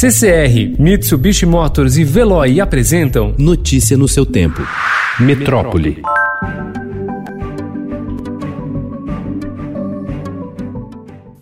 CCR, 0.00 0.78
Mitsubishi 0.78 1.44
Motors 1.44 1.96
e 1.96 2.04
Veloy 2.04 2.60
apresentam 2.60 3.34
Notícia 3.36 3.96
no 3.96 4.06
seu 4.06 4.24
tempo. 4.24 4.62
Metrópole. 5.18 6.00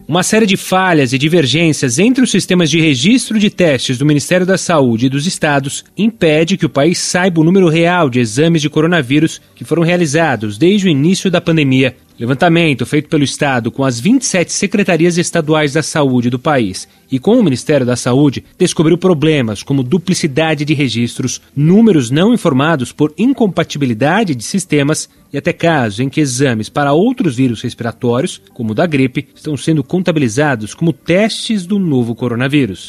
Uma 0.09 0.23
série 0.23 0.47
de 0.47 0.57
falhas 0.57 1.13
e 1.13 1.19
divergências 1.19 1.99
entre 1.99 2.25
os 2.25 2.31
sistemas 2.31 2.71
de 2.71 2.81
registro 2.81 3.39
de 3.39 3.51
testes 3.51 3.99
do 3.99 4.07
Ministério 4.07 4.47
da 4.47 4.57
Saúde 4.57 5.05
e 5.05 5.11
dos 5.11 5.27
estados 5.27 5.85
impede 5.95 6.57
que 6.57 6.65
o 6.65 6.71
país 6.71 6.97
saiba 6.97 7.43
o 7.43 7.45
número 7.45 7.69
real 7.69 8.09
de 8.09 8.21
exames 8.21 8.63
de 8.63 8.71
coronavírus 8.71 9.39
que 9.55 9.67
foram 9.67 9.83
realizados 9.83 10.57
desde 10.57 10.87
o 10.87 10.91
início 10.91 11.31
da 11.31 11.43
pandemia. 11.43 11.95
Levantamento 12.19 12.87
feito 12.87 13.11
pelo 13.11 13.25
Estado 13.25 13.71
com 13.71 13.85
as 13.85 14.01
27 14.01 14.51
secretarias 14.51 15.19
estaduais 15.19 15.75
da 15.75 15.83
saúde 15.83 16.31
do 16.31 16.39
país 16.39 16.89
e 17.13 17.19
com 17.19 17.39
o 17.39 17.43
Ministério 17.43 17.85
da 17.85 17.95
Saúde 17.95 18.43
descobriu 18.57 18.97
problemas 18.97 19.63
como 19.63 19.83
duplicidade 19.83 20.65
de 20.65 20.73
registros, 20.73 21.43
números 21.55 22.11
não 22.11 22.33
informados 22.33 22.91
por 22.91 23.13
incompatibilidade 23.19 24.35
de 24.35 24.45
sistemas 24.45 25.11
e 25.31 25.37
até 25.37 25.53
casos 25.53 26.01
em 26.01 26.09
que 26.09 26.23
exames 26.23 26.71
para 26.71 26.95
outros 26.95 27.37
vírus 27.37 27.61
respiratórios, 27.61 28.41
como 28.55 28.73
o 28.73 28.75
da 28.75 28.87
gripe, 28.87 29.29
estão 29.35 29.55
sendo 29.55 29.85
contabilizados 29.85 30.73
como 30.73 30.95
testes 30.95 31.67
do 31.67 31.79
novo 31.79 32.15
coronavírus. 32.15 32.89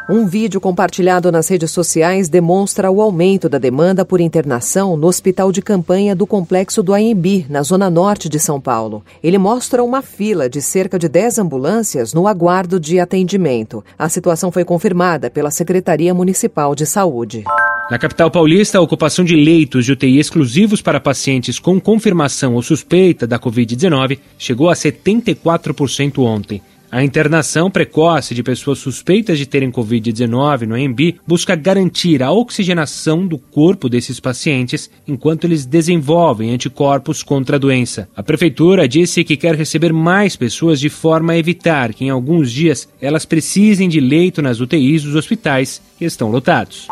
Um 0.10 0.26
vídeo 0.26 0.62
compartilhado 0.62 1.30
nas 1.34 1.50
redes 1.50 1.70
sociais 1.70 2.30
demonstra 2.30 2.90
o 2.90 3.02
aumento 3.02 3.50
da 3.50 3.58
demanda 3.58 4.06
por 4.06 4.22
internação 4.22 4.96
no 4.96 5.06
hospital 5.06 5.52
de 5.52 5.62
campanha 5.62 6.16
do 6.16 6.26
complexo 6.26 6.82
do 6.82 6.94
AMB, 6.94 7.46
na 7.50 7.62
zona 7.62 7.90
norte 7.90 8.30
de 8.30 8.40
São 8.40 8.62
Paulo. 8.62 9.04
Ele 9.22 9.38
mostra 9.38 9.84
uma 9.84 10.02
fila 10.02 10.50
de 10.50 10.62
cerca 10.62 10.98
de 10.98 11.10
10 11.10 11.40
ambulâncias 11.40 12.14
no 12.14 12.26
aguardo 12.26 12.80
de 12.80 13.02
atendimento. 13.02 13.84
A 14.00 14.08
situação 14.08 14.50
foi 14.50 14.64
confirmada 14.64 15.30
pela 15.30 15.52
Secretaria 15.52 16.14
Municipal 16.14 16.74
de 16.74 16.86
Saúde. 16.86 17.44
Na 17.90 17.98
capital 17.98 18.30
paulista, 18.30 18.78
a 18.78 18.82
ocupação 18.82 19.24
de 19.24 19.34
leitos 19.34 19.86
de 19.86 19.94
UTI 19.94 20.20
exclusivos 20.20 20.82
para 20.82 21.00
pacientes 21.00 21.58
com 21.58 21.80
confirmação 21.80 22.56
ou 22.56 22.62
suspeita 22.62 23.26
da 23.26 23.40
Covid-19 23.40 24.20
chegou 24.38 24.70
a 24.70 24.74
74% 24.74 26.20
ontem. 26.20 26.62
A 26.92 27.02
internação 27.02 27.72
precoce 27.72 28.36
de 28.36 28.44
pessoas 28.44 28.80
suspeitas 28.80 29.38
de 29.38 29.46
terem 29.46 29.72
Covid-19 29.72 30.64
no 30.64 30.76
AMB 30.76 31.16
busca 31.26 31.56
garantir 31.56 32.22
a 32.22 32.32
oxigenação 32.32 33.26
do 33.26 33.38
corpo 33.38 33.88
desses 33.88 34.20
pacientes 34.20 34.90
enquanto 35.08 35.46
eles 35.46 35.66
desenvolvem 35.66 36.52
anticorpos 36.52 37.24
contra 37.24 37.56
a 37.56 37.60
doença. 37.60 38.10
A 38.16 38.24
prefeitura 38.24 38.86
disse 38.86 39.24
que 39.24 39.38
quer 39.38 39.56
receber 39.56 39.94
mais 39.94 40.36
pessoas 40.36 40.78
de 40.78 40.90
forma 40.90 41.32
a 41.34 41.38
evitar 41.38 41.94
que 41.94 42.04
em 42.04 42.10
alguns 42.10 42.52
dias 42.52 42.88
elas 43.02 43.26
precisem 43.26 43.88
de 43.88 44.02
leito 44.02 44.42
nas 44.42 44.60
UTIs 44.60 45.04
dos 45.04 45.16
hospitais 45.16 45.82
que 45.98 46.04
estão 46.04 46.30
lotados. 46.30 46.88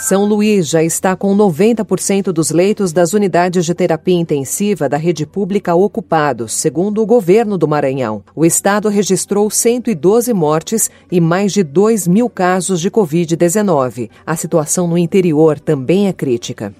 São 0.00 0.24
Luís 0.24 0.66
já 0.66 0.82
está 0.82 1.14
com 1.14 1.36
90% 1.36 2.32
dos 2.32 2.50
leitos 2.50 2.90
das 2.90 3.12
unidades 3.12 3.66
de 3.66 3.74
terapia 3.74 4.14
intensiva 4.14 4.88
da 4.88 4.96
rede 4.96 5.26
pública 5.26 5.74
ocupados, 5.74 6.54
segundo 6.54 7.02
o 7.02 7.06
governo 7.06 7.58
do 7.58 7.68
Maranhão. 7.68 8.24
O 8.34 8.46
estado 8.46 8.88
registrou 8.88 9.50
112 9.50 10.32
mortes 10.32 10.90
e 11.12 11.20
mais 11.20 11.52
de 11.52 11.62
2 11.62 12.08
mil 12.08 12.30
casos 12.30 12.80
de 12.80 12.90
Covid-19. 12.90 14.08
A 14.24 14.34
situação 14.36 14.88
no 14.88 14.96
interior 14.96 15.60
também 15.60 16.08
é 16.08 16.14
crítica. 16.14 16.74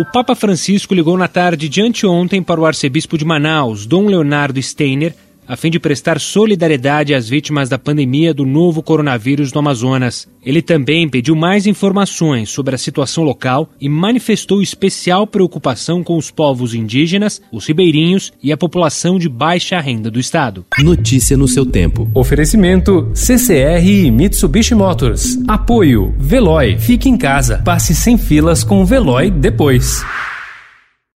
O 0.00 0.04
Papa 0.04 0.34
Francisco 0.34 0.92
ligou 0.92 1.16
na 1.16 1.28
tarde 1.28 1.68
de 1.68 1.80
anteontem 1.80 2.42
para 2.42 2.60
o 2.60 2.66
arcebispo 2.66 3.16
de 3.16 3.24
Manaus, 3.24 3.86
Dom 3.86 4.06
Leonardo 4.08 4.60
Steiner, 4.60 5.14
a 5.48 5.56
fim 5.56 5.70
de 5.70 5.78
prestar 5.78 6.20
solidariedade 6.20 7.14
às 7.14 7.28
vítimas 7.28 7.68
da 7.68 7.78
pandemia 7.78 8.34
do 8.34 8.44
novo 8.44 8.82
coronavírus 8.82 9.52
no 9.52 9.60
Amazonas. 9.60 10.28
Ele 10.44 10.62
também 10.62 11.08
pediu 11.08 11.34
mais 11.34 11.66
informações 11.66 12.50
sobre 12.50 12.74
a 12.74 12.78
situação 12.78 13.24
local 13.24 13.68
e 13.80 13.88
manifestou 13.88 14.62
especial 14.62 15.26
preocupação 15.26 16.04
com 16.04 16.16
os 16.16 16.30
povos 16.30 16.74
indígenas, 16.74 17.40
os 17.50 17.66
ribeirinhos 17.66 18.32
e 18.42 18.52
a 18.52 18.56
população 18.56 19.18
de 19.18 19.28
baixa 19.28 19.80
renda 19.80 20.10
do 20.10 20.20
estado. 20.20 20.64
Notícia 20.78 21.36
no 21.36 21.48
seu 21.48 21.66
tempo. 21.66 22.08
Oferecimento 22.14 23.10
CCR 23.14 23.84
e 23.84 24.10
Mitsubishi 24.10 24.74
Motors. 24.74 25.38
Apoio 25.48 26.14
Veloy. 26.18 26.78
Fique 26.78 27.08
em 27.08 27.16
casa. 27.16 27.62
Passe 27.64 27.94
sem 27.94 28.16
filas 28.16 28.62
com 28.62 28.82
o 28.82 28.86
Veloy 28.86 29.30
depois. 29.30 30.04